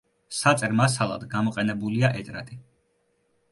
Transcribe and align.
საწერ 0.37 0.73
მასალად 0.79 1.27
გამოყენებულია 1.35 2.11
ეტრატი. 2.23 2.61